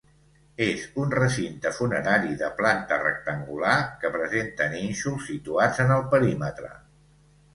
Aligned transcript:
És 0.67 0.85
un 1.01 1.11
recinte 1.15 1.71
funerari 1.79 2.31
de 2.39 2.47
planta 2.61 2.97
rectangular, 3.03 3.75
que 4.05 4.11
presenta 4.15 4.69
nínxols 4.73 5.29
situats 5.33 5.83
en 5.87 5.97
el 5.99 6.05
perímetre. 6.15 6.73